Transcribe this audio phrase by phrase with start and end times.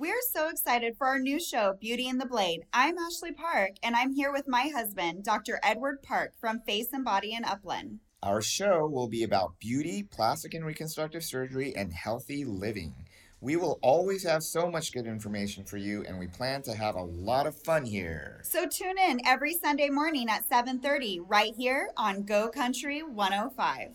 [0.00, 2.64] We're so excited for our new show, Beauty and the Blade.
[2.72, 5.60] I'm Ashlee Park, and I'm here with my husband, Dr.
[5.62, 7.98] Edward Park from Face and Body in Upland.
[8.22, 12.94] Our show will be about beauty, plastic and reconstructive surgery, and healthy living.
[13.42, 16.94] We will always have so much good information for you, and we plan to have
[16.94, 18.40] a lot of fun here.
[18.42, 23.90] So tune in every Sunday morning at 7:30 right here on Go Country 105.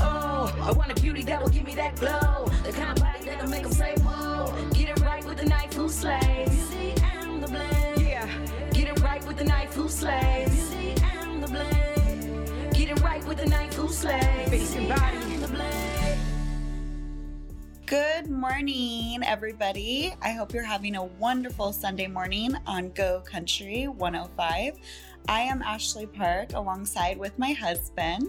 [0.00, 2.46] Oh, I want a beauty that will give me that glow.
[2.64, 4.54] The kind of body that'll make them say, whoa.
[4.72, 6.68] Get it right with the knife who slays.
[6.70, 8.06] Beauty and the blade.
[8.06, 8.28] Yeah,
[8.72, 10.70] get it right with the knife who slays.
[10.70, 12.72] Beauty and the blade.
[12.72, 14.48] Get it right with the knife who slays.
[14.48, 15.16] Face and body.
[15.16, 16.18] And the blade.
[17.86, 20.14] Good morning, everybody.
[20.22, 24.78] I hope you're having a wonderful Sunday morning on Go Country 105.
[25.28, 28.28] I am Ashlee Park alongside with my husband.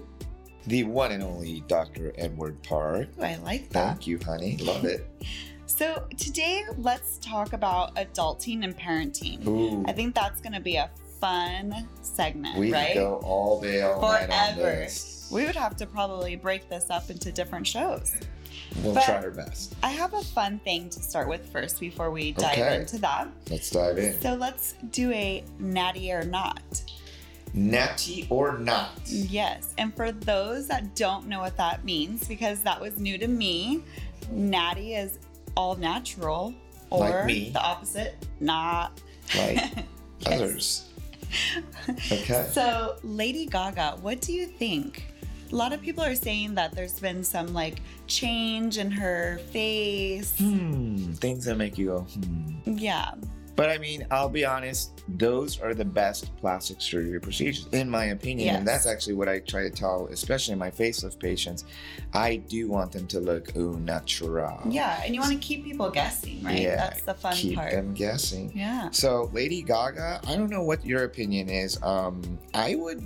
[0.68, 2.14] The one and only Dr.
[2.18, 3.10] Edward Park.
[3.20, 3.88] Ooh, I like that.
[3.96, 4.58] Thank you, honey.
[4.58, 5.08] Love it.
[5.68, 9.48] So, today let's talk about adulting and parenting.
[9.48, 10.90] Ooh, I think that's going to be a
[11.22, 12.88] fun segment, we right?
[12.90, 14.88] could go all day, all night on Forever.
[15.32, 18.14] We would have to probably break this up into different shows.
[18.84, 19.74] We'll But- try our best.
[19.82, 22.76] I have a fun thing to start with first before we dive Okay.
[22.82, 23.30] into that.
[23.50, 24.20] Let's dive in.
[24.20, 26.62] So let's do a natty or not.
[27.54, 28.92] Natty or not?
[29.06, 29.74] Yes.
[29.78, 33.84] And for those that don't know what that means, because that was new to me,
[34.32, 35.20] natty is
[35.58, 36.54] all natural
[36.90, 37.50] or Like me.
[37.52, 39.02] the opposite, not.
[39.38, 39.58] Like
[40.20, 40.28] Yes.
[40.28, 40.86] others.
[42.12, 42.48] Okay.
[42.52, 45.08] So, Lady Gaga, what do you think?
[45.52, 50.34] A lot of people are saying that there's been some like change in her face.
[50.38, 52.78] Hmm, things that make you go, hmm.
[52.78, 53.12] Yeah.
[53.56, 58.06] But I mean, I'll be honest, those are the best plastic surgery procedures, in my
[58.06, 58.56] opinion.
[58.56, 61.66] And that's actually what I try to tell, especially my facelift patients.
[62.14, 64.62] I do want them to look au natural.
[64.68, 65.02] Yeah.
[65.04, 66.60] And you want to keep people guessing, right?
[66.60, 67.70] Yeah, That's the fun Keep part.
[67.70, 68.52] Keep them guessing.
[68.56, 68.90] Yeah.
[68.92, 71.82] So, Lady Gaga, I don't know what your opinion is.
[71.84, 73.04] Um, I would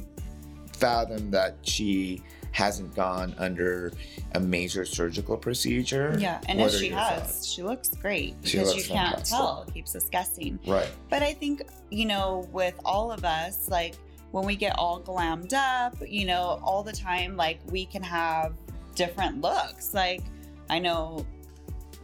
[0.73, 2.21] fathom that she
[2.55, 3.91] hasn't gone under
[4.33, 6.15] a major surgical procedure.
[6.17, 6.39] Yeah.
[6.47, 7.45] And What if she has, thoughts?
[7.47, 9.37] she looks great because looks you can't fantastic.
[9.37, 9.65] tell.
[9.67, 10.57] It keeps us guessing.
[10.65, 10.89] Right.
[11.09, 13.95] But I think, you know, with all of us, like
[14.31, 18.53] when we get all glammed up, you know, all the time, like we can have
[18.95, 19.93] different looks.
[19.93, 20.21] Like
[20.69, 21.25] I know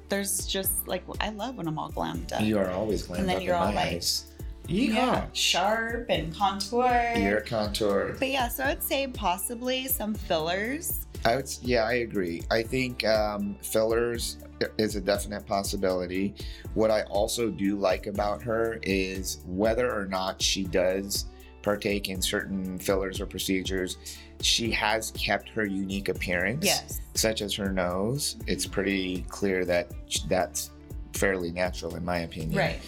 [0.09, 2.41] there's just like I love when I'm all glammed up.
[2.41, 4.25] You are always glammed And then up you're in all my like- eyes.
[4.71, 7.11] Yeah, sharp and contour.
[7.15, 8.15] Ear contour.
[8.17, 11.05] But yeah, so I'd say possibly some fillers.
[11.25, 12.43] I would, yeah, I agree.
[12.49, 14.37] I think um, fillers
[14.77, 16.33] is a definite possibility.
[16.73, 21.25] What I also do like about her is whether or not she does
[21.61, 23.97] partake in certain fillers or procedures,
[24.41, 27.01] she has kept her unique appearance, Yes.
[27.13, 28.37] such as her nose.
[28.47, 29.91] It's pretty clear that
[30.27, 30.71] that's
[31.13, 32.57] fairly natural, in my opinion.
[32.57, 32.79] Right.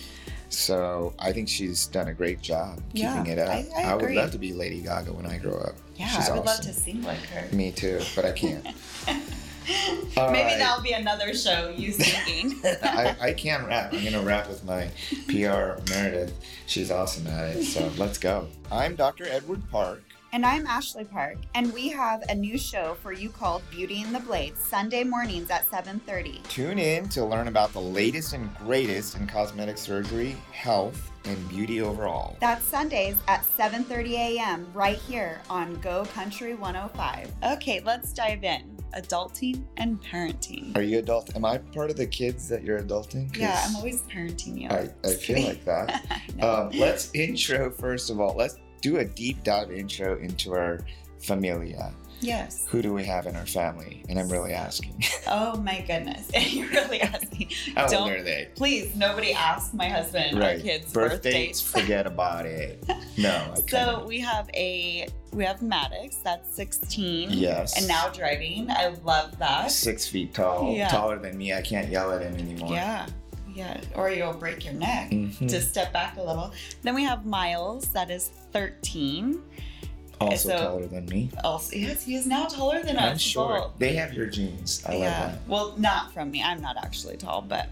[0.53, 3.49] So I think she's done a great job Yeah, keeping it up.
[3.49, 5.75] I- I would love to be Lady Gaga when I grow up.
[5.95, 7.55] Yeah, She's I would love to sing like her.
[7.55, 8.63] Me too, but I can't.
[9.65, 10.57] Maybe right.
[10.59, 12.59] that'll be another show, you singing.
[12.83, 13.93] I, I can rap.
[13.93, 14.89] I'm gonna rap with my
[15.27, 16.33] PR Meredith.
[16.67, 17.63] She's awesome at it.
[17.63, 18.47] So let's go.
[18.71, 19.25] I'm Dr.
[19.25, 20.03] Edward Park.
[20.33, 24.15] And I'm Ashlee Park, and we have a new show for you called Beauty and
[24.15, 26.41] the Blade, Sunday mornings at 7:30.
[26.49, 31.81] Tune in to learn about the latest and greatest in cosmetic surgery, health, and beauty
[31.81, 32.35] overall.
[32.41, 34.67] That's Sundays at 7:30 a.m.
[34.73, 37.31] right here on Go Country 105.
[37.43, 38.75] Okay, let's dive in.
[38.97, 40.75] Adulting and parenting.
[40.75, 41.35] Are you adult?
[41.35, 43.37] Am I part of the kids that you're adulting?
[43.37, 44.69] Yeah, I'm always parenting you.
[44.69, 46.03] I, I feel like that.
[46.41, 48.35] Um, let's intro first of all.
[48.35, 50.81] Let's do a deep dive intro into our
[51.21, 51.91] familia.
[52.19, 52.65] yes.
[52.69, 54.03] Who do we have in our family?
[54.09, 55.03] And I'm really asking.
[55.25, 56.29] Oh my goodness.
[56.53, 57.49] You're really asking.
[57.75, 58.49] How Don't- old are they?
[58.55, 61.33] Please, nobody ask my husband our kids' Birth birthdays.
[61.33, 62.83] dates, forget about it.
[63.17, 64.05] No, I So couldn't.
[64.05, 67.31] we have a we have Maddox that's 16.
[67.31, 67.77] Yes.
[67.77, 68.69] And now driving.
[68.69, 69.71] I love that.
[69.71, 70.89] Six feet tall, Yeah.
[70.89, 71.53] taller than me.
[71.53, 72.73] I can't yell at him anymore.
[72.73, 73.07] Yeah.
[73.53, 73.79] Yeah.
[73.95, 75.11] Or you'll break your neck.
[75.11, 75.47] Mhm.
[75.49, 76.51] To step back a little.
[76.81, 79.41] Then we have Miles, that is 13.
[80.21, 81.29] also so- taller than me.
[81.43, 83.21] Also, yes, he is now taller than I'm us.
[83.21, 83.61] short.
[83.61, 83.71] both.
[83.79, 84.81] They have your genes.
[84.87, 84.99] I yeah.
[84.99, 85.39] love that.
[85.47, 86.41] Well, not from me.
[86.41, 87.67] I'm not actually tall, but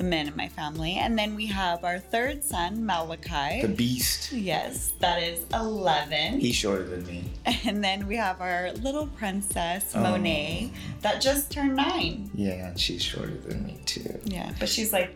[0.00, 0.94] the men in my family.
[0.94, 3.60] And then we have our third son, Malachi.
[3.60, 4.32] The beast.
[4.32, 6.40] yes, that is 11.
[6.40, 7.24] He's shorter than me.
[7.66, 10.02] And then we have our little princess, Oh.
[10.02, 10.70] Monet,
[11.02, 12.30] that just turned nine.
[12.34, 14.18] Yeah, she's shorter than me too.
[14.24, 15.14] Yeah, but she's like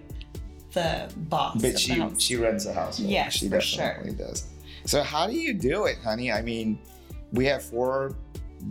[0.73, 1.61] the boss.
[1.63, 2.21] But she the house.
[2.21, 3.09] she runs the household.
[3.09, 4.45] Yes, she definitely does.
[4.85, 6.31] So how do you do it, honey?
[6.31, 6.79] I mean,
[7.33, 8.15] we have four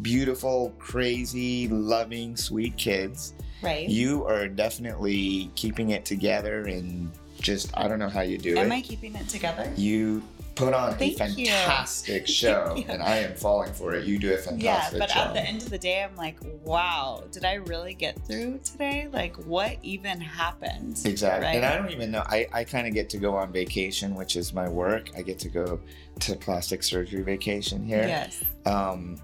[0.04, 3.34] beautiful, crazy, loving, sweet kids.
[3.64, 3.88] Right.
[3.90, 7.12] You are definitely keeping it together and
[7.42, 8.62] just I don't know how you do Am it.
[8.62, 9.72] Am I keeping it together?
[9.76, 10.22] you
[10.56, 11.48] put on Thank a you.
[11.48, 14.06] fantastic show, and I am falling for it.
[14.06, 15.20] You do a fantastic Yeah, but show.
[15.22, 19.08] at the end of the day, I'm like, wow, did I really get through today?
[19.12, 21.02] Like, what even happened?
[21.06, 21.48] Exactly.
[21.48, 21.56] Right?
[21.56, 22.22] And I don't even know.
[22.28, 25.10] I, I kind of get to go on vacation, which is my work.
[25.18, 25.80] I get to go
[26.20, 28.06] to plastic surgery vacation here.
[28.08, 28.44] Yes.
[28.68, 29.18] Um,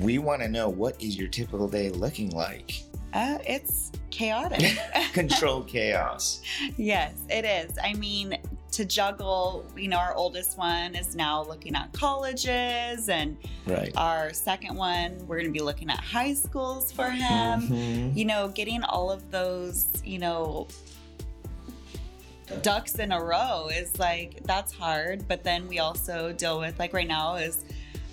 [0.00, 2.84] we want to know what is your typical day looking like?
[3.12, 4.76] Uh, it's chaotic.
[5.12, 6.42] Controlled chaos.
[6.76, 7.76] yes, it is.
[7.82, 8.38] I mean,
[8.72, 13.36] to juggle, you know, our oldest one is now looking at colleges, and
[13.66, 13.92] Right.
[13.96, 17.62] our second one, we're going to be looking at high schools for him.
[17.62, 18.16] Mhm.
[18.16, 20.68] You know, getting all of those, you know,
[22.62, 26.92] ducks in a row is like that's hard but then we also deal with like
[26.92, 27.64] right now is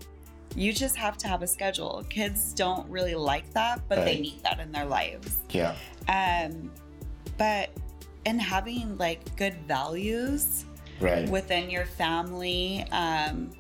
[0.57, 2.05] You just have to have a schedule.
[2.11, 5.41] Kids don't really like that, but they need that in their lives.
[5.51, 5.75] yeah
[6.09, 6.71] Um,
[7.39, 7.71] but
[8.27, 10.65] and having like good values
[11.01, 12.87] right within your family.
[12.93, 13.51] Um,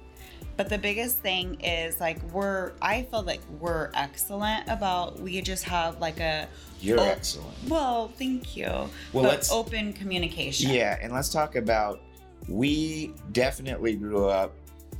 [0.56, 5.64] but the biggest thing is like we're I feel like we're excellent about we just
[5.64, 6.46] have like a
[6.80, 7.04] you're Oh.
[7.04, 8.66] excellent well, thank you.
[8.66, 10.70] Well, but let's- open communication.
[10.70, 12.00] Yeah, and let's talk about
[12.48, 14.52] we definitely grew up.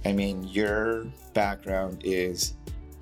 [0.07, 2.55] I mean, your background is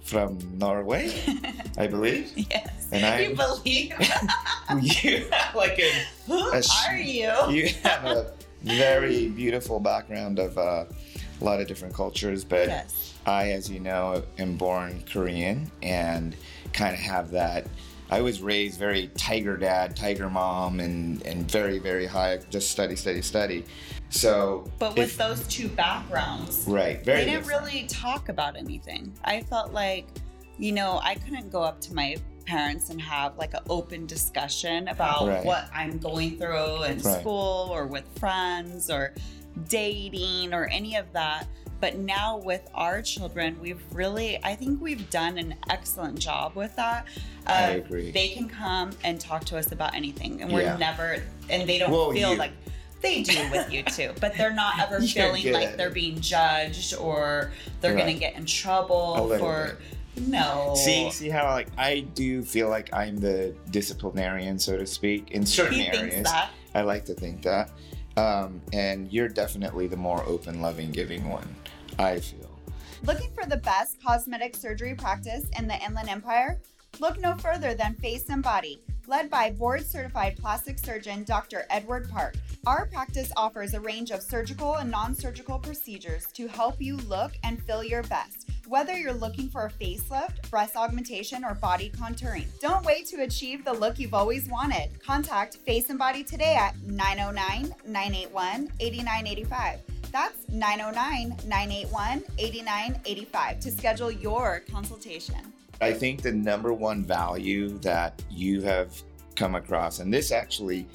[0.03, 1.13] from Norway,
[1.79, 2.33] I believe.
[2.37, 2.89] Yes.
[2.93, 3.93] And I- you believe?
[4.81, 5.93] you have like a
[6.27, 7.33] Who A are you?
[7.51, 8.33] you have a
[8.63, 10.85] very beautiful background of uh,
[11.43, 13.15] a lot of different cultures, but yes.
[13.27, 16.35] I, as you know, am born Korean and
[16.73, 17.67] kind of have that.
[18.11, 22.95] I was raised very tiger dad, tiger mom, and and very very high, just study,
[22.97, 23.65] study, study.
[24.11, 27.65] So, But with if- those two backgrounds, right, very they didn't different.
[27.65, 29.13] really talk about anything.
[29.25, 30.07] I felt like,
[30.59, 34.89] you know, I couldn't go up to my parents and have like an open discussion
[34.89, 35.45] about Right.
[35.45, 37.21] what I'm going through in Right.
[37.21, 39.15] school or with friends or
[39.69, 41.47] dating or any of that.
[41.81, 46.75] But now with our children, we've really, I think we've done an excellent job with
[46.77, 47.07] that.
[47.47, 48.13] I Uh, agree.
[48.13, 50.77] They can come and talk to us about anything, and we're Yeah.
[50.77, 52.53] never, and they don't Well, feel you- like
[53.01, 56.21] they do with you too, but they're not ever You're feeling good like they're being
[56.21, 57.51] judged or
[57.81, 57.99] they're Right.
[58.07, 59.77] gonna get in trouble for
[60.17, 60.75] no.
[60.77, 65.45] See, see how like I do feel like I'm the disciplinarian, so to speak, in
[65.45, 66.29] certain he areas.
[66.77, 67.71] I like to think that.
[68.17, 71.55] Um, and you're definitely the more open, loving, giving one.
[71.99, 72.51] I feel.
[73.05, 76.61] Looking for the best cosmetic surgery practice in the Inland Empire?
[77.01, 81.67] Look no further than Face and Body, led by board certified plastic surgeon Dr.
[81.71, 82.35] Edward Park.
[82.67, 87.33] Our practice offers a range of surgical and non surgical procedures to help you look
[87.43, 88.49] and feel your best.
[88.69, 93.65] Whether you're looking for a facelift, breast augmentation, or body contouring, don't wait to achieve
[93.65, 94.91] the look you've always wanted.
[95.05, 99.81] Contact Face and Body today at 909 981 8985.
[100.13, 105.53] That's 909 981 8985 to schedule your consultation.
[105.83, 109.03] I think the number one value that you have
[109.35, 110.87] come across, and this actually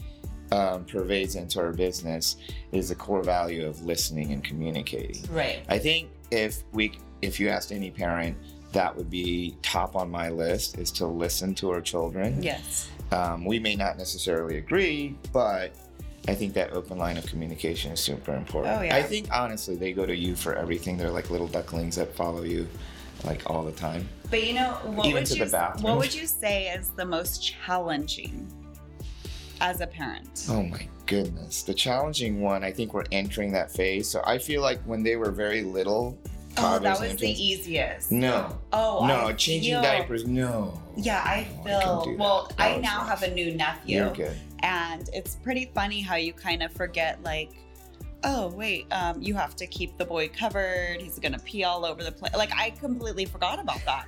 [0.52, 2.38] um, pervades into our business,
[2.72, 5.22] is the core value of listening and communicating.
[5.30, 5.60] Right.
[5.68, 8.38] I think if we, if you asked any parent,
[8.72, 12.42] that would be top on my list is to listen to our children.
[12.42, 12.90] Yes.
[13.12, 15.76] Um, we may not necessarily agree, but
[16.28, 18.78] I think that open line of communication is super important.
[18.78, 18.96] Oh, yeah.
[18.96, 20.98] I think honestly, they go to you for everything.
[20.98, 22.68] They're like little ducklings that follow you,
[23.24, 24.08] like all the time.
[24.30, 25.84] But you know, what Even would to you the bathroom.
[25.84, 28.48] what would you say is the most challenging
[29.62, 30.46] as a parent?
[30.50, 32.64] Oh my goodness, the challenging one.
[32.64, 34.10] I think we're entering that phase.
[34.10, 36.18] So I feel like when they were very little,
[36.60, 38.12] Oh, that was the easiest.
[38.12, 40.26] No, Oh, no, I changing feel- diapers.
[40.26, 40.82] No.
[40.96, 42.06] Yeah, I No, feel.
[42.06, 42.18] that.
[42.18, 44.36] well, That I now have a new nephew, You're good.
[44.62, 47.52] and it's pretty funny how you kind of forget, like,
[48.24, 51.02] oh wait, um, you have to keep the boy covered.
[51.02, 52.34] He's gonna pee all over the place.
[52.36, 54.08] Like I completely forgot about that,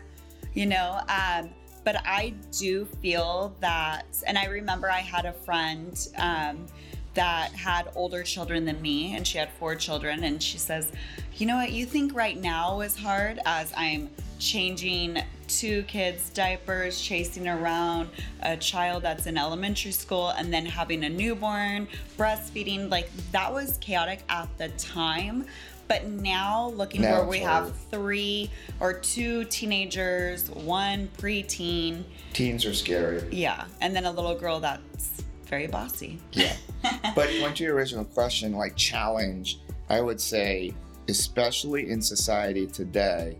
[0.54, 1.02] you know.
[1.08, 1.50] Um,
[1.86, 6.08] but I do feel that, and I remember I had a friend.
[6.18, 6.68] Um,
[7.16, 10.24] that had older children than me, and she had four children.
[10.24, 10.92] And she says,
[11.36, 11.72] You know what?
[11.72, 18.10] You think right now is hard as I'm changing two kids' diapers, chasing around
[18.42, 21.88] a child that's in elementary school, and then having a newborn,
[22.18, 22.90] breastfeeding.
[22.90, 25.46] Like that was chaotic at the time.
[25.90, 27.66] But now, looking Now where we hard.
[27.66, 32.04] have three or two teenagers, one preteen,
[32.34, 33.24] Teens are scary.
[33.32, 36.20] yeah, and then a little girl that's very bossy.
[36.34, 36.56] Yeah.
[37.16, 40.74] but going to your original question, like challenge, I would say,
[41.08, 43.36] especially in society today,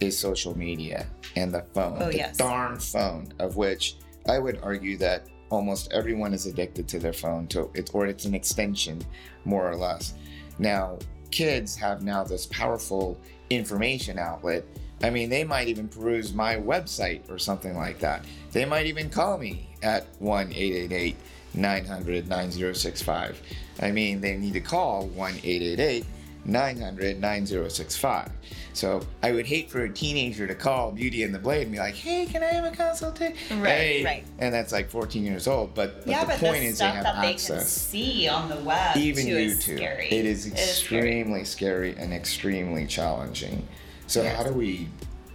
[0.00, 1.98] is social media and the phone.
[2.00, 2.36] Oh, the yes.
[2.36, 3.96] darn phone, of which
[4.28, 8.24] I would argue that almost everyone is addicted to their phone, to it, or it's
[8.24, 9.02] an extension,
[9.44, 10.14] more or less.
[10.58, 10.98] Now,
[11.30, 13.18] kids have now this powerful
[13.50, 14.64] information outlet.
[15.02, 18.24] I mean, they might even peruse my website or something like that.
[18.52, 21.16] They might even call me at 1 888
[21.54, 23.42] 900 9065.
[23.80, 26.04] I mean, they need to call 1 888
[26.44, 28.30] 900 9065.
[28.72, 31.78] So I would hate for a teenager to call Beauty and the Blade and be
[31.78, 33.60] like, hey, can I have a consultation?
[33.60, 34.04] Right, Hey.
[34.04, 34.24] right.
[34.38, 35.74] And that's like 14 years old.
[35.74, 38.48] But, but yeah, the but point the is they have that they can see on
[38.48, 39.76] the web even too is YouTube.
[39.76, 40.08] scary.
[40.10, 40.68] It is It scary.
[41.08, 43.66] extremely scary and extremely challenging.
[44.06, 44.36] So Yes.
[44.36, 44.88] how do we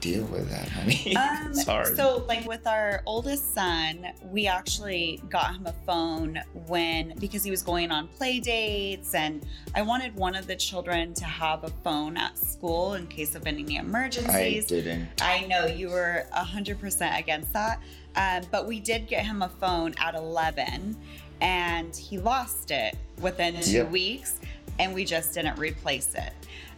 [0.05, 1.15] deal with that, honey?
[1.25, 1.95] Um, it's hard.
[1.95, 7.51] So, like with our oldest son, we actually got him a phone when because he
[7.51, 9.43] was going on play dates, and
[9.73, 13.47] I wanted one of the children to have a phone at school in case of
[13.47, 14.65] any emergencies.
[14.65, 15.07] I didn't.
[15.21, 17.79] I know you were 100% against that.
[18.15, 20.95] Um, but we did get him a phone at 11
[21.41, 23.91] and he lost it within two Yep.
[23.91, 24.39] weeks
[24.79, 26.31] and we just didn't replace it.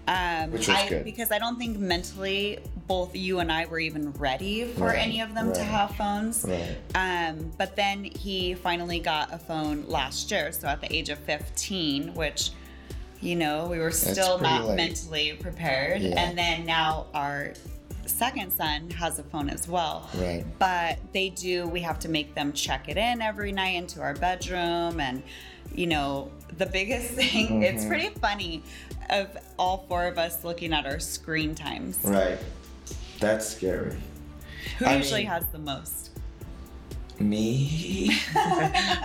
[0.08, 1.04] Um, Which was I, good.
[1.04, 5.20] Because I don't think mentally both you and I were even ready for Right, any
[5.20, 6.46] of them to have phones.
[6.48, 6.78] Right.
[6.96, 10.52] Um, but then he finally got a phone last year.
[10.54, 12.52] So at the age of 15, which,
[13.20, 14.76] you know, we were still not late.
[14.78, 16.02] mentally prepared.
[16.02, 16.14] Yeah.
[16.18, 17.54] And then now our
[18.06, 20.10] second son has a phone as well.
[20.16, 20.46] Right.
[20.58, 24.14] But they do, we have to make them check it in every night into our
[24.14, 25.02] bedroom.
[25.02, 25.22] And,
[25.76, 27.88] you know, the biggest thing, it's Mhm.
[27.90, 28.64] pretty funny
[29.10, 32.00] of all four of us looking at our screen times.
[32.04, 32.40] Right.
[33.20, 33.98] That's scary.
[34.80, 36.12] Who I usually mean- has the most?
[37.20, 38.12] Me?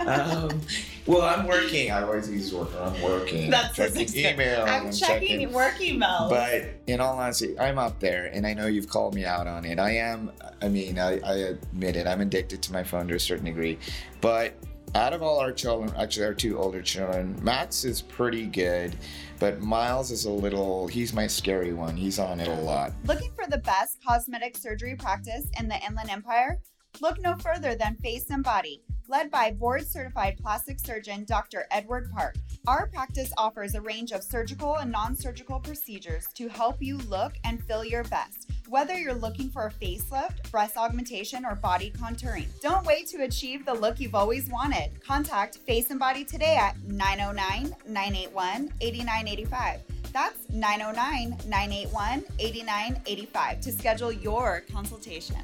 [0.05, 0.61] um,
[1.07, 1.89] well, I'm working.
[1.89, 2.69] I always use work.
[2.79, 3.49] I'm working.
[3.49, 4.65] That's his checking email.
[4.65, 6.29] I'm checking work emails.
[6.29, 9.65] But in all honesty, I'm up there, and I know you've called me out on
[9.65, 9.79] it.
[9.79, 10.31] I am.
[10.61, 12.05] I mean, I, I admit it.
[12.05, 13.79] I'm addicted to my phone to a certain degree.
[14.21, 14.53] But
[14.95, 18.95] out of all our children, actually, our two older children, Max is pretty good,
[19.39, 20.87] but Miles is a little.
[20.87, 21.95] He's my scary one.
[21.95, 22.93] He's on it a lot.
[23.05, 26.59] Looking for the best cosmetic surgery practice in the Inland Empire?
[27.01, 31.65] Look no further than Face and Body, led by board certified plastic surgeon Dr.
[31.71, 32.35] Edward Park.
[32.67, 37.33] Our practice offers a range of surgical and non surgical procedures to help you look
[37.43, 38.49] and feel your best.
[38.69, 43.65] Whether you're looking for a facelift, breast augmentation, or body contouring, don't wait to achieve
[43.65, 44.91] the look you've always wanted.
[45.05, 49.81] Contact Face and Body today at 909 981 8985.
[50.13, 55.43] That's 909 981 8985 to schedule your consultation.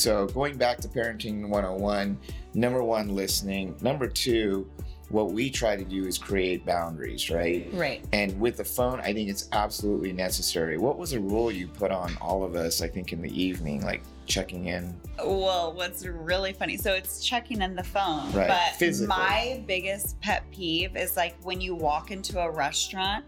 [0.00, 2.18] So going back to parenting 101,
[2.54, 3.76] number one, listening.
[3.82, 4.66] Number two,
[5.10, 7.68] what we try to do is create boundaries, right?
[7.74, 8.02] right.
[8.14, 10.78] And with the phone, I think it's absolutely necessary.
[10.78, 13.82] What was a rule you put on all of us, I think, in the evening,
[13.84, 14.98] like checking in?
[15.18, 19.08] Well, what's really funny, so it's checking in the phone, Right, but physically.
[19.08, 23.26] my biggest pet peeve is like when you walk into a restaurant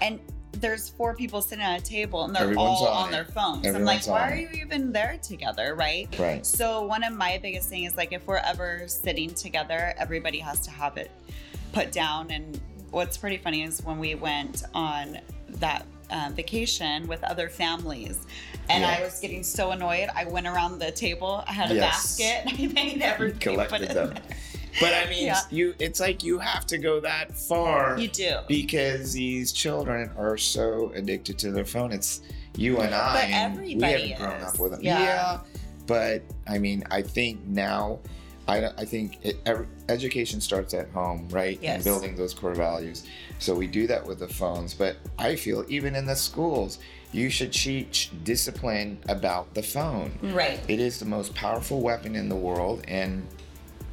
[0.00, 0.20] and
[0.60, 3.66] there's four people sitting at a table and they're Everyone's all on their phones.
[3.66, 6.08] Everyone's I'm like, why are you even there together, right?
[6.18, 6.44] Right.
[6.46, 10.60] So one of my biggest things is like if we're ever sitting together, everybody has
[10.60, 11.10] to have it
[11.72, 12.30] put down.
[12.30, 15.18] And what's pretty funny is when we went on
[15.48, 18.26] that uh, vacation with other families,
[18.68, 20.08] and I was getting so annoyed.
[20.14, 21.44] I went around the table.
[21.46, 22.16] I had a Yes.
[22.18, 22.52] basket.
[22.60, 23.94] And I made put collected it.
[23.94, 24.14] them.
[24.80, 25.40] But I mean, Yeah.
[25.50, 28.38] you it's like you have to go that far You do.
[28.48, 31.92] because these children are so addicted to their phone.
[31.92, 32.22] It's
[32.56, 33.12] you and I.
[33.14, 34.46] But everybody we haven't grown is.
[34.54, 34.80] up with them.
[34.82, 35.40] Yeah.
[35.86, 37.98] but I mean, I think now,
[38.48, 39.36] I, I think it,
[39.88, 41.58] education starts at home, right?
[41.62, 41.76] Yes.
[41.76, 43.04] And building those core values.
[43.38, 44.74] So we do that with the phones.
[44.74, 46.78] But I feel even in the schools,
[47.12, 50.18] you should teach discipline about the phone.
[50.22, 50.58] Right.
[50.68, 53.26] It is the most powerful weapon in the world, and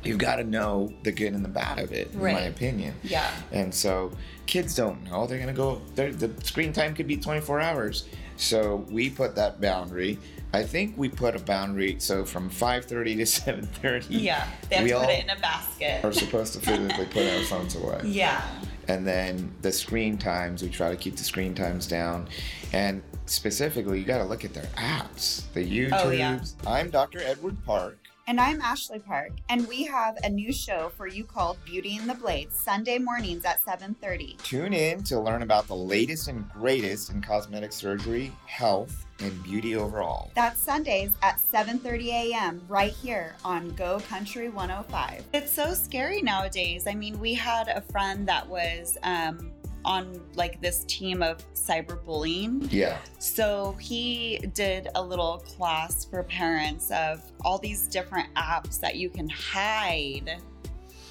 [0.03, 2.93] you've got to know the good and the bad of it, in my opinion.
[3.03, 3.31] Yeah.
[3.51, 4.11] And so
[4.45, 5.27] kids don't know.
[5.27, 8.05] They're going to go, they're- the screen time could be 24 hours.
[8.37, 10.17] So we put that boundary.
[10.53, 11.97] I think we put a boundary.
[11.99, 14.05] So from 5:30 to 7:30.
[14.09, 14.47] Yeah.
[14.69, 16.03] They have we to put it in a basket.
[16.03, 18.01] are supposed to physically put our phones away.
[18.05, 18.41] Yeah.
[18.87, 22.27] And then the screen times, we try to keep the screen times down.
[22.73, 25.91] And specifically, you got to look at their apps, the YouTubes.
[26.03, 26.39] Oh, yeah.
[26.67, 27.19] I'm Dr.
[27.21, 27.99] Edward Park.
[28.27, 32.07] And I'm Ashlee Park, and we have a new show for you called Beauty in
[32.07, 34.37] the Blades, Sunday mornings at 7:30.
[34.43, 39.75] Tune in to learn about the latest and greatest in cosmetic surgery, health, and beauty
[39.75, 40.31] overall.
[40.35, 42.61] That's Sundays at 7:30 a.m.
[42.69, 45.25] right here on Go Country 105.
[45.33, 46.85] It's so scary nowadays.
[46.87, 49.51] I mean, we had a friend that was um,
[49.85, 52.71] on like this team of cyberbullying.
[52.71, 52.97] Yeah.
[53.19, 59.09] So he did a little class for parents of all these different apps that you
[59.09, 60.37] can hide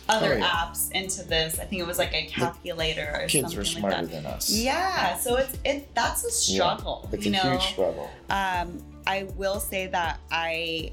[0.08, 0.44] other Oh, yeah.
[0.48, 1.58] apps into this.
[1.60, 4.22] I think it was like a calculator or Kids are something like smarter that.
[4.22, 4.50] than us.
[4.50, 7.08] Yeah, so it's it that's a Yeah, struggle.
[7.12, 8.10] It's you a know, huge struggle.
[8.28, 10.92] um, I will say that I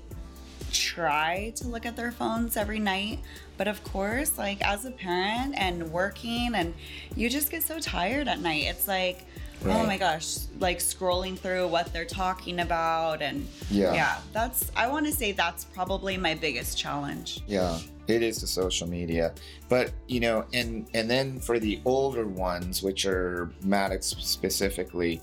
[0.72, 3.20] try to look at their phones every night,
[3.58, 6.74] but of course, like as a parent and working, and
[7.16, 8.66] you just get so tired at night.
[8.66, 9.26] It's like,
[9.66, 13.94] oh my gosh, like scrolling through what they're talking about, and Yeah.
[13.94, 17.42] yeah, that's I want to say that's probably my biggest challenge.
[17.48, 19.34] Yeah, it is the social media.
[19.70, 25.22] But you know, and and then for the older ones, which are Maddox specifically,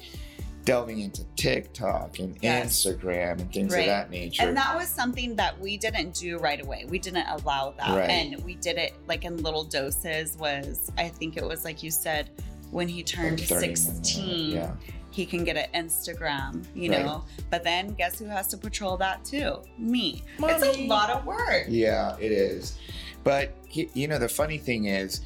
[0.65, 2.85] delving into TikTok and Yes.
[2.85, 3.81] Instagram and things Right.
[3.81, 4.43] of that nature.
[4.43, 6.85] And that was something that we didn't do right away.
[6.89, 7.97] We didn't allow that.
[7.97, 8.09] Right.
[8.11, 11.91] And we did it like in little doses was I think it was like you
[11.91, 12.31] said
[12.71, 14.73] when he turned Like 16 Yeah.
[15.11, 17.05] he can get an Instagram, you Right.
[17.05, 17.25] know.
[17.51, 19.59] But then guess who has to patrol that too?
[19.79, 20.23] Me.
[20.39, 21.67] It's a lot of work.
[21.69, 22.77] Yeah, it is.
[23.23, 25.21] But you know, the funny thing is,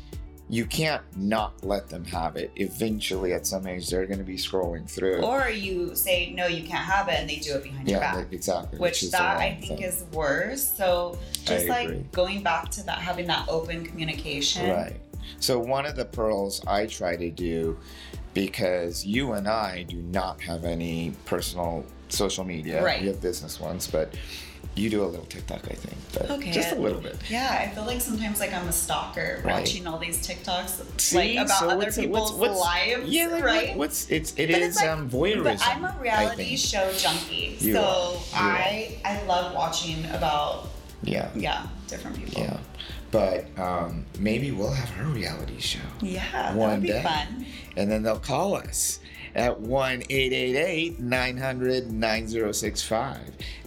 [0.51, 2.51] you can't not let them have it.
[2.57, 5.23] Eventually, at some age, they're going to be scrolling through.
[5.23, 8.33] Or you say no, you can't have it, and they do it behind your back.
[8.33, 8.79] exactly.
[8.79, 9.83] Which the that I think thing.
[9.83, 10.67] is worse.
[10.67, 12.05] So just I like agree.
[12.13, 14.71] going back to that, having that open communication.
[14.71, 15.01] Right.
[15.41, 17.79] So one of the pearls I try to do,
[18.33, 22.83] because you and I do not have any personal social media.
[22.83, 23.03] Right.
[23.03, 24.15] We have business ones, but
[24.75, 25.97] you do a little TikTok, I think.
[26.13, 26.53] But Okay.
[26.53, 27.17] Just a little bit.
[27.29, 29.55] Yeah, I feel like sometimes like I'm a stalker Right.
[29.61, 31.17] watching all these TikToks See?
[31.17, 33.09] like about So other people's what's- what's- lives.
[33.11, 33.69] Yeah, like, right.
[33.71, 35.45] what- what's it's it is like- um voyeurism.
[35.45, 38.41] But I'm a reality show junkie, You so are.
[38.53, 40.69] I I love watching about
[41.03, 41.29] Yeah.
[41.35, 42.43] yeah different people.
[42.43, 42.57] Yeah.
[43.11, 45.79] But um, maybe we'll have our reality show.
[46.03, 47.03] Yeah, that One would be day.
[47.03, 47.47] fun.
[47.75, 48.99] And then they'll call us
[49.39, 53.19] at 1 888 900 9065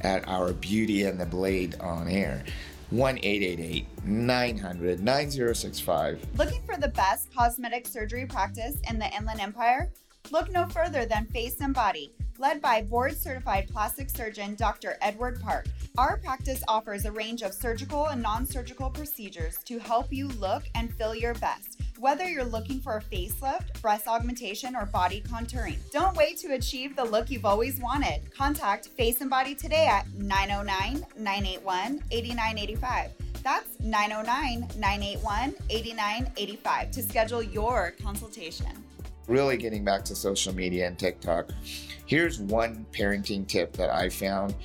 [0.01, 2.43] at our Beauty and the Blade on air.
[2.89, 6.27] 1 888 900 9065.
[6.35, 9.89] Looking for the best cosmetic surgery practice in the Inland Empire?
[10.29, 14.97] Look no further than Face and Body, led by board certified plastic surgeon Dr.
[14.99, 15.67] Edward Park.
[15.97, 20.63] Our practice offers a range of surgical and non surgical procedures to help you look
[20.73, 21.79] and feel your best.
[21.99, 26.95] Whether you're looking for a facelift, breast augmentation, or body contouring, don't wait to achieve
[26.95, 28.21] the look you've always wanted.
[28.35, 33.11] Contact Face and Body today at 909 981 8985.
[33.43, 38.83] That's 909 981 8985 to schedule your consultation.
[39.27, 41.51] Really getting back to social media and TikTok.
[42.05, 44.55] Here's one parenting tip that I found.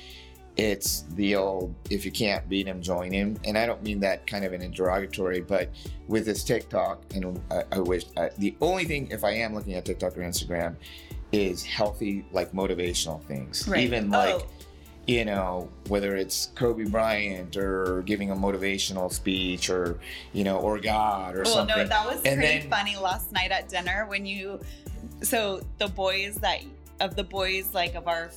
[0.57, 3.37] It's the old if you can't beat him, join him.
[3.45, 5.69] And I don't mean that kind of an interrogatory, but
[6.07, 9.75] with this TikTok, and I, I wish I, the only thing, if I am looking
[9.75, 10.75] at TikTok or Instagram,
[11.31, 13.67] is healthy, like motivational things.
[13.67, 13.83] Right.
[13.83, 14.47] Even like, Oh.
[15.07, 19.99] You know, whether it's Kobe Bryant or giving a motivational speech or,
[20.33, 21.77] you know, or God or Well, something.
[21.77, 24.59] no, that was And pretty then- funny last night at dinner when you.
[25.23, 26.59] So the boys that
[26.99, 28.29] of the boys like of our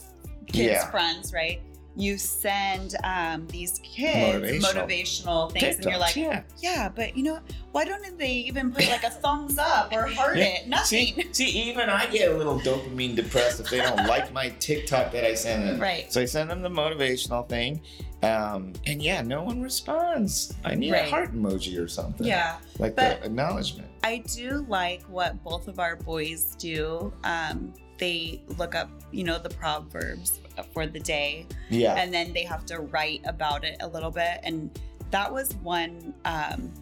[0.47, 0.91] kids' Yeah.
[0.91, 1.61] friends, right?
[2.01, 4.87] You send um, these kids Motivational.
[4.89, 6.43] motivational, things, and you're like, yeah.
[6.59, 7.41] yeah, but you know,
[7.73, 10.45] why don't they even put like a thumbs up or heart Yeah.
[10.45, 10.69] it?
[10.69, 11.15] Nothing.
[11.15, 15.13] See, see, even I get a little dopamine depressed if they don't like my TikTok
[15.13, 15.79] that I send them.
[15.79, 16.11] Right.
[16.11, 17.83] So I send them the motivational thing,
[18.23, 20.55] um, and yeah, no one responds.
[20.65, 21.07] I need Right.
[21.07, 22.27] a heart emoji or something.
[22.27, 22.57] Yeah.
[22.79, 23.89] like but- the acknowledgement.
[24.03, 27.13] I do like what both of our boys do.
[27.25, 30.41] Um, they look up, you know, the proverbs
[30.73, 34.41] for the day, Yeah, and then they have to write about it a little bit.
[34.43, 34.71] And
[35.11, 36.73] that was one um,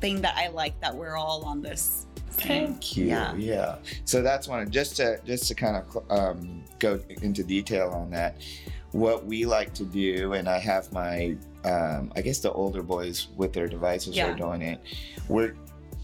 [0.00, 2.06] thing that I like that we're all on this.
[2.32, 3.06] Thank you.
[3.06, 3.34] Yeah.
[3.34, 3.76] Yeah.
[4.04, 4.70] So that's one.
[4.70, 8.36] Just to just to kind of um, go into detail on that.
[8.92, 13.28] What we like to do, and I have my, um, I guess the older boys
[13.36, 14.30] with their devices Yeah.
[14.32, 14.80] are doing it.
[15.28, 15.54] We're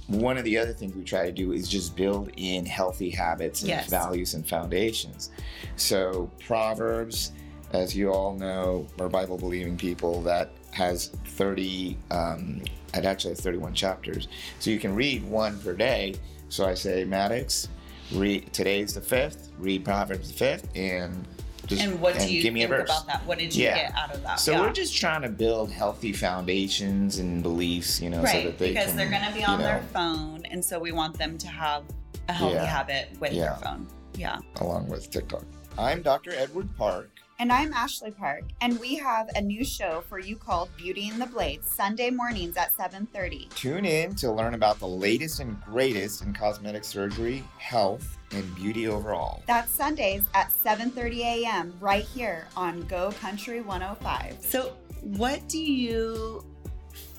[0.09, 3.61] one of the other things we try to do is just build in healthy habits
[3.63, 3.89] and Yes.
[3.89, 5.31] values and foundations.
[5.77, 7.33] So Proverbs,
[7.73, 12.63] as you all know, are Bible believing people that has 30 um,
[12.95, 16.15] it actually has 31 chapters so you can read one per day
[16.49, 17.69] so i say maddox
[18.13, 21.29] read today's the fifth read proverbs the fifth and
[21.67, 23.27] just And what do you give me a think verse about that?
[23.27, 23.75] What did you Yeah.
[23.89, 24.41] get out of that?
[24.41, 24.61] so Yeah.
[24.61, 28.69] we're just trying to build healthy foundations and beliefs you know so right that they
[28.71, 31.39] because can they're going to be you on their phone, and so we want them
[31.39, 31.85] to have
[32.29, 32.65] a healthy Yeah.
[32.65, 33.87] habit with their phone.
[34.15, 34.39] Yeah.
[34.61, 35.45] along with tiktok
[35.79, 37.11] i'm dr edward park
[37.43, 41.19] And I'm Ashlee Park, and we have a new show for you called Beauty in
[41.19, 43.49] the Blades, Sunday mornings at 7:30.
[43.57, 48.87] Tune in to learn about the latest and greatest in cosmetic surgery, health, and beauty
[48.87, 49.43] overall.
[49.49, 51.75] That's Sundays at 7:30 a.m.
[51.81, 54.37] right here on Go Country 105.
[54.41, 56.45] So, what do you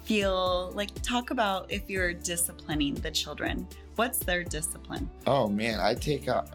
[0.06, 0.90] feel like?
[1.02, 3.68] Talk about if you're disciplining the children.
[3.96, 5.10] What's their discipline?
[5.28, 6.50] Oh man, I take out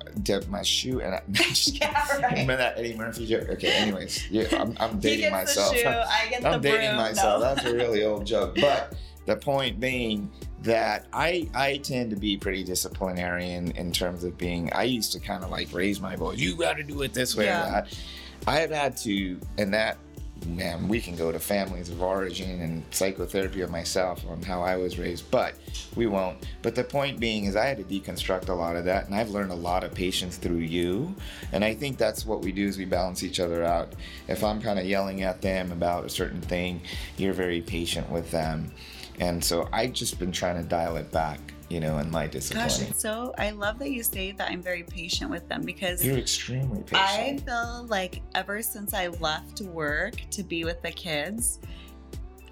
[0.48, 1.22] my shoe and I.
[2.30, 3.48] Remember that Eddie Murphy joke?
[3.50, 5.72] Okay, anyways, yeah, I'm, I'm dating myself.
[5.72, 5.86] the shoe.
[5.88, 6.96] I get the I'm dating broom.
[6.96, 7.42] myself.
[7.42, 7.54] No.
[7.54, 8.56] That's a really old joke.
[8.60, 8.94] But
[9.26, 10.30] the point being
[10.62, 14.72] that I I tend to be pretty disciplinarian in terms of being.
[14.72, 16.38] I used to kind of like raise my voice.
[16.38, 17.68] You got to do it this way Yeah.
[17.68, 17.98] or that.
[18.46, 19.98] I have had to, and that
[20.46, 24.76] man, we can go to families of origin and psychotherapy of myself on how I
[24.76, 25.54] was raised, but
[25.96, 26.46] we won't.
[26.62, 29.30] But the point being is, I had to deconstruct a lot of that, and I've
[29.30, 31.14] learned a lot of patience through you.
[31.52, 33.92] And I think that's what we do is we balance each other out.
[34.28, 36.82] If I'm kind of yelling at them about a certain thing,
[37.16, 38.72] you're very patient with them.
[39.20, 42.68] And so I've just been trying to dial it back, you know, in my discipline.
[42.68, 46.18] Gosh, so I love that you say that I'm very patient with them because You're
[46.18, 47.00] extremely patient.
[47.00, 51.58] I feel like ever since I left work to be with the kids,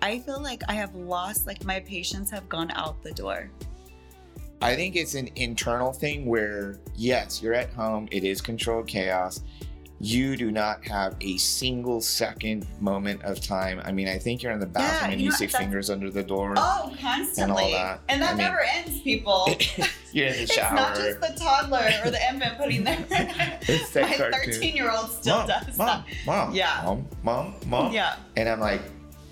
[0.02, 3.50] I feel like I have lost like my patience have gone out the door.
[4.62, 9.42] I think it's an internal thing where, yes, you're at home, it is controlled chaos.
[9.98, 13.80] You do not have a single second moment of time.
[13.82, 16.22] I mean, I think you're in the bathroom and you know, stick fingers under the
[16.22, 16.52] door.
[16.58, 17.64] Oh, constantly.
[17.72, 18.00] And all that.
[18.10, 19.48] And that I mean- never ends, people.
[20.12, 20.66] you're in the shower.
[20.66, 22.98] it's not just the toddler or the infant putting their
[23.62, 26.04] It's that My 13 year old still mom, does mom, that.
[26.26, 26.82] Mom, Yeah.
[26.84, 27.92] Mom, mom, mom.
[27.92, 28.16] Yeah.
[28.36, 28.82] And I'm like,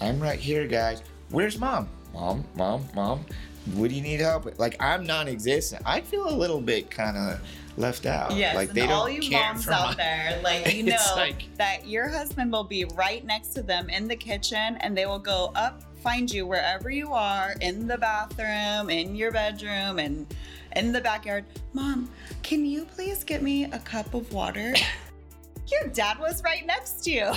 [0.01, 1.03] I'm right here, guys.
[1.31, 1.89] Where's mom?
[2.15, 3.25] Mom, mom, mom.
[3.73, 4.59] What do you need help with?
[4.59, 5.83] Like, I'm non existent.
[5.87, 7.41] I feel a little bit kind of
[7.77, 8.33] left out.
[8.33, 11.89] Yes, like, they don't all you moms out my- there, like you know like- that
[11.89, 15.51] your husband will be right next to them in the kitchen, and they will go
[15.55, 20.27] up, find you wherever you are in the bathroom, in your bedroom, and
[20.77, 21.45] in the backyard.
[21.73, 22.11] Mom,
[22.43, 24.75] can you please get me a cup of water?
[25.69, 27.33] your dad was right next to you.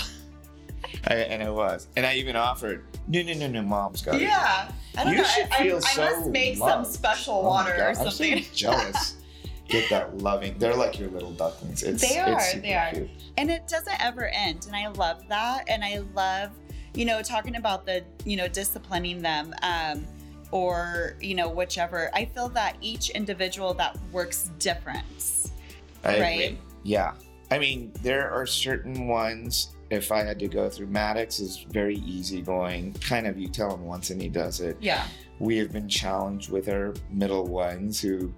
[1.08, 1.88] I, and it was.
[1.96, 4.22] And I even offered, no, no, no, no, mom's got it.
[4.22, 5.24] Yeah, I don't You know.
[5.26, 6.86] should I, I- feel I so must make loved.
[6.88, 8.46] some special Oh water God, or I'm so something.
[8.54, 9.16] jealous.
[9.68, 10.58] Get that loving.
[10.58, 11.84] They're like your little ducklings.
[11.84, 12.92] It's, They are, It's they are.
[12.92, 13.10] Cute.
[13.38, 16.52] and it doesn't ever end and i love that and i love
[16.96, 20.06] you know talking about the you know disciplining them um
[20.52, 25.06] or you know whichever i feel that each individual that works different
[26.06, 26.30] I Right.
[26.46, 26.60] agree.
[26.84, 27.14] Yeah.
[27.52, 29.76] I mean, there are certain ones.
[29.90, 32.94] If I had to go through Maddox, is very easygoing.
[33.02, 34.78] Kind of, you tell him once and he does it.
[34.82, 35.08] yeah
[35.40, 38.34] We have been challenged with our middle ones who,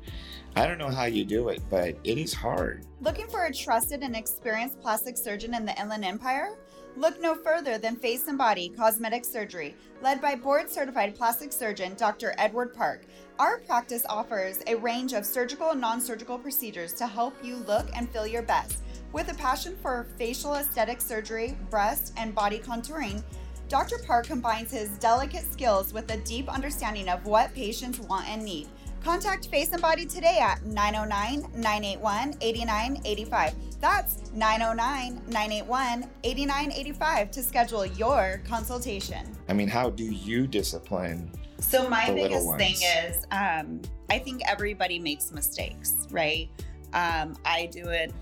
[0.55, 2.85] I don't know how you do it, but it is hard.
[3.01, 6.55] Looking for a trusted and experienced plastic surgeon in the Inland Empire?
[6.95, 11.93] Look no further than Face and Body Cosmetic Surgery, led by board certified plastic surgeon
[11.95, 12.33] Dr.
[12.37, 13.05] Edward Park.
[13.37, 17.87] Our practice offers a range of surgical and non surgical procedures to help you look
[17.95, 18.79] and feel your best.
[19.11, 23.23] With a passion for facial aesthetic surgery, breast, and body contouring,
[23.67, 23.97] Dr.
[24.05, 28.67] Park combines his delicate skills with a deep understanding of what patients want and need.
[29.03, 33.55] Contact Face and Body today at 909 981 8985.
[33.79, 39.25] That's 909 981 8985 to schedule your consultation.
[39.47, 41.31] I mean, how do you discipline?
[41.59, 46.49] so my biggest thing is um i think everybody makes mistakes right
[46.93, 48.13] um i do it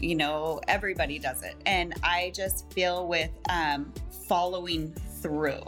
[0.00, 3.92] you know everybody does it and i just feel with um
[4.28, 5.62] following through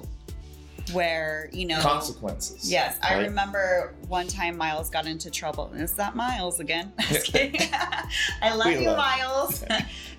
[0.93, 2.71] where you know Consequences.
[2.71, 5.71] Yes, I remember one time Miles got into trouble.
[5.75, 6.93] It's that Miles again.
[8.41, 9.65] I love We you, love Miles.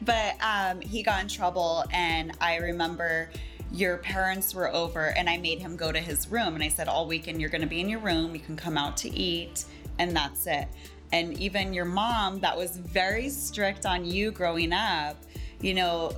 [0.03, 3.29] but um, he got in trouble, and I remember
[3.71, 6.87] your parents were over and I made him go to his room and I said
[6.87, 9.65] all weekend you're going to be in your room, you can come out to eat
[9.99, 10.67] and that's it.
[11.11, 15.17] And even your mom that was very strict on you growing up,
[15.61, 16.11] you know,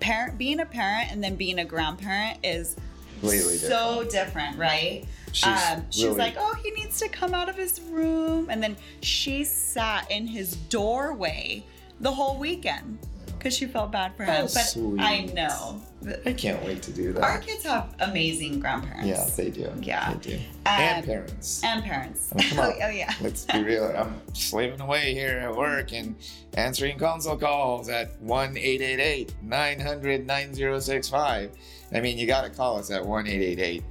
[0.00, 2.76] parent being a parent and then being a grandparent is
[3.20, 5.04] Completely so different, right?
[5.32, 8.48] She's um, she's really- like, oh, he needs to come out of his room.
[8.50, 11.64] And then she sat in his doorway
[12.00, 12.98] the whole weekend
[13.46, 14.34] because she felt bad for him.
[14.34, 15.00] How but sweet.
[15.00, 15.80] I know.
[16.24, 17.22] I can't wait to do that.
[17.22, 19.06] Our kids have amazing grandparents.
[19.06, 19.72] yeah, they do.
[19.82, 20.14] Yeah.
[20.14, 20.34] They do.
[20.34, 21.62] Um, and parents.
[21.62, 22.32] And parents.
[22.32, 22.74] I mean, come oh, on.
[22.82, 23.14] oh, yeah.
[23.20, 23.84] Let's be real.
[23.96, 26.16] I'm slaving away here at work and
[26.54, 31.50] answering console calls at 1 888 900 9065.
[31.94, 33.84] I mean, you got to call us at 1 888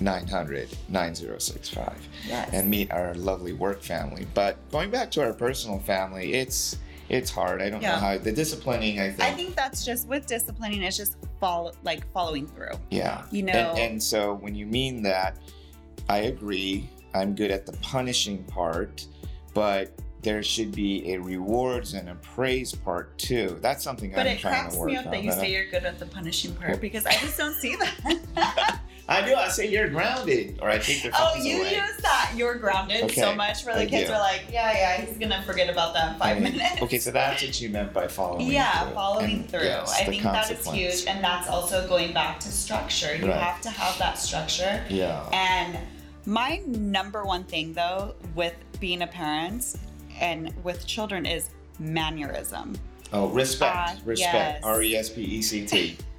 [0.00, 2.50] 900 9065 Yes.
[2.52, 4.26] and meet our lovely work family.
[4.34, 6.76] But going back to our personal family, it's
[7.10, 7.60] it's hard.
[7.60, 7.92] I don't Yeah.
[7.92, 9.00] know how the disciplining.
[9.00, 9.20] I think.
[9.20, 12.72] I think that's just with disciplining, it's just follow like following through.
[12.90, 13.22] yeah.
[13.30, 15.36] You know, And, and so when you mean that,
[16.08, 16.88] I agree.
[17.12, 19.06] I'm good at the punishing part,
[19.52, 19.92] but
[20.22, 23.58] there should be a rewards and a praise part too.
[23.60, 25.68] That's something but I'm it trying cracks to work me up that you say you're
[25.70, 28.80] good at the punishing part because I just don't see that.
[29.10, 29.34] I do.
[29.34, 31.74] I say you're grounded, or I take their oh, you away.
[31.74, 32.32] use that.
[32.36, 34.14] You're grounded so much where the kids do.
[34.14, 36.80] are like, yeah, yeah, he's gonna forget about that in five I mean, minutes.
[36.80, 38.46] Okay, so that's what you meant by following.
[38.46, 38.54] Through.
[38.54, 38.94] Yeah, through.
[38.94, 39.62] following And through.
[39.64, 43.16] yes, I think that is huge, and that's also going back to structure.
[43.16, 43.36] You Right.
[43.40, 44.84] have to have that structure.
[44.88, 45.28] Yeah.
[45.32, 45.76] And
[46.24, 49.74] my number one thing though with being a parent
[50.20, 52.76] and with children is mannerism.
[53.12, 54.34] Oh, respect, Uh, respect.
[54.34, 54.60] yes.
[54.62, 55.96] R e s p e c t.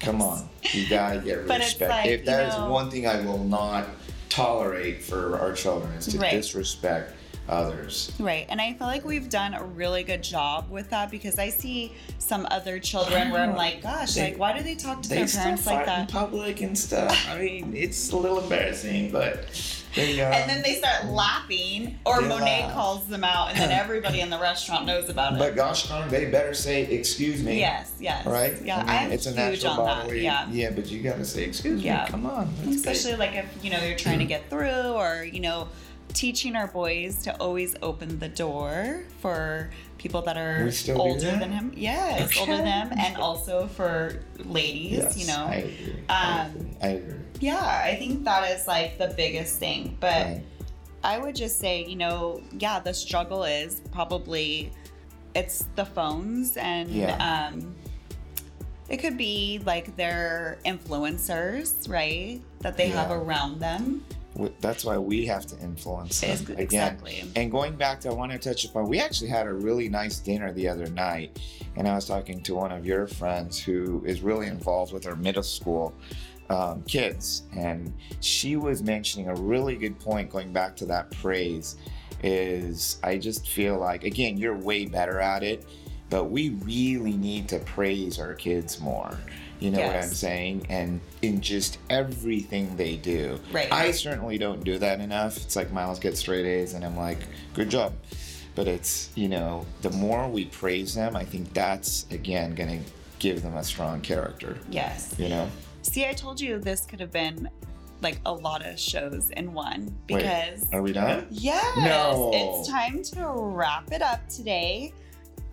[0.00, 1.90] Come on, you gotta get respect.
[1.90, 3.86] like, if that is know- one thing I will not
[4.28, 6.32] tolerate for our children is to Right.
[6.32, 7.14] disrespect
[7.48, 8.10] others.
[8.18, 8.46] Right.
[8.48, 11.92] And I feel like we've done a really good job with that because I see
[12.18, 15.16] some other children where I'm like, gosh, They- like why do they talk to They
[15.16, 16.08] their parents like fight in that?
[16.08, 17.26] public and stuff.
[17.30, 19.44] I mean, it's a little embarrassing, but
[19.96, 22.72] And then they start laughing, or Monet laugh.
[22.74, 25.38] calls them out, and then everybody in the restaurant knows about it.
[25.38, 27.58] But gosh darn, they better say excuse me.
[27.58, 28.54] yes, yes, Right?
[28.62, 29.96] Yeah, I mean, I'm it's a huge natural on that.
[30.02, 30.22] bodily.
[30.24, 32.04] Yeah, Yeah, but you gotta say excuse Yeah.
[32.04, 32.10] me.
[32.10, 32.52] Come on.
[32.68, 35.68] especially like if you know you're trying to get through, or you know,
[36.14, 41.40] teaching our boys to always open the door for people that are still older that?
[41.40, 41.72] than him.
[41.76, 44.92] Yes, older than him, and also for ladies.
[44.92, 46.04] Yes, you know, I agree.
[46.08, 46.76] I Um, agree.
[46.82, 47.14] I agree.
[47.40, 49.96] Yeah, I think that is like the biggest thing.
[50.00, 50.42] But Right.
[51.02, 54.72] I would just say, you know, yeah, the struggle is probably
[55.34, 57.16] it's the phones and Yeah.
[57.50, 57.74] um
[58.88, 62.40] it could be like their influencers, right?
[62.60, 64.04] That they have around them.
[64.60, 66.58] That's why we have to influence them Is- again.
[66.58, 67.24] exactly.
[67.36, 68.88] And going back to, I want to touch upon.
[68.88, 71.38] We actually had a really nice dinner the other night,
[71.76, 75.16] and I was talking to one of your friends who is really involved with our
[75.16, 75.94] middle school
[76.50, 80.30] um, kids, and she was mentioning a really good point.
[80.30, 81.76] Going back to that praise,
[82.22, 85.64] is I just feel like again you're way better at it,
[86.10, 89.16] but we really need to praise our kids more.
[89.60, 90.66] You know what I'm saying?
[90.68, 93.38] And in just everything they do.
[93.52, 93.72] Right.
[93.72, 95.36] I certainly don't do that enough.
[95.38, 97.18] It's like Miles gets straight A's, and I'm like,
[97.54, 97.92] good job.
[98.54, 102.90] But it's, you know, the more we praise them, I think that's, again, going to
[103.18, 105.14] give them a strong character, Yes.
[105.18, 105.48] you know?
[105.82, 107.48] See, I told you this could have been
[108.00, 111.26] like a lot of shows in one Wait, because Are we done?
[111.30, 112.30] Yes, No.
[112.34, 114.92] it's time to wrap it up today.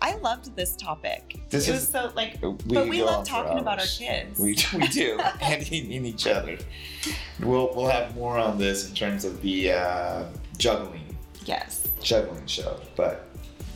[0.02, 1.40] I loved this topic.
[1.50, 4.40] This it is- was so like, We but we love talking about our kids.
[4.40, 6.58] We, we do, and in, in each other.
[7.40, 10.24] We'll, we'll have more on this in terms of the uh,
[10.58, 11.88] juggling, yes.
[12.02, 12.80] juggling show.
[12.96, 13.28] But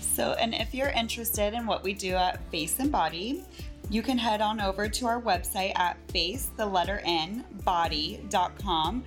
[0.02, 3.44] So, and if you're interested in what we do at Face and Body,
[3.90, 9.04] you can head on over to our website at face the letter n body.com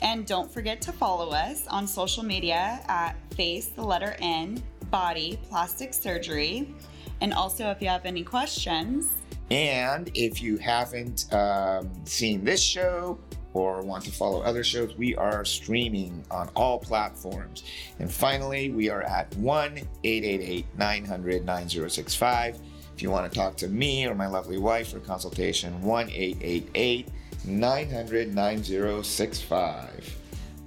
[0.00, 5.40] and don't forget to follow us on social media at face the letter n body
[5.48, 6.72] plastic surgery.
[7.20, 9.14] And also, if you have any questions,
[9.50, 13.18] And if you haven't um, seen this show
[13.52, 17.64] or want to follow other shows, we are streaming on all platforms.
[17.98, 22.58] And finally, we are at 1 888 900 9065.
[22.94, 27.08] If you want to talk to me or my lovely wife for consultation, 1 888
[27.44, 30.21] 900 9065.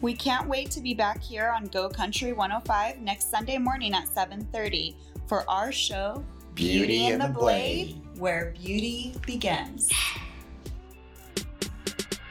[0.06, 4.08] We can't wait to be back here on Go Country 105 next Sunday morning at
[4.08, 8.00] 7:30 for our show Beauty and the Blade.
[8.20, 9.90] where beauty begins.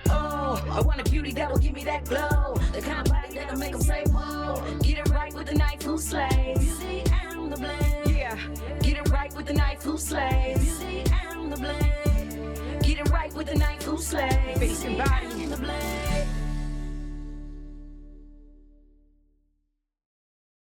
[0.09, 2.55] Oh, I want a beauty that will give me that glow.
[2.73, 4.63] The kind of body that'll make them say, whoa.
[4.79, 6.79] Get it right with the knife who slays.
[6.79, 8.17] Beauty and the blade.
[8.17, 8.39] Yeah.
[8.83, 10.79] Get it right with the knife who slays.
[10.79, 12.83] Beauty and the blade.
[12.83, 14.59] Get it right with with the knife who slays.
[14.59, 15.47] Face and body.
[15.47, 16.14] The blade.